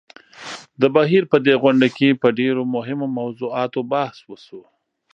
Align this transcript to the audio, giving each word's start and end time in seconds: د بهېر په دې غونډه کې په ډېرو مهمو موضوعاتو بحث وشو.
د 0.81 0.83
بهېر 0.95 1.23
په 1.31 1.37
دې 1.45 1.53
غونډه 1.63 1.87
کې 1.97 2.19
په 2.21 2.27
ډېرو 2.39 2.61
مهمو 2.75 3.07
موضوعاتو 3.19 3.79
بحث 3.91 4.17
وشو. 4.29 4.61